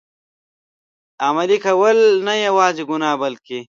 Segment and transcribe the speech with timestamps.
[1.27, 1.97] عملي کول،
[2.27, 3.57] نه یوازي ګناه بلکه.